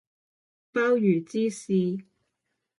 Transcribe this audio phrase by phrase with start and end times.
[0.73, 2.03] 鮑魚之肆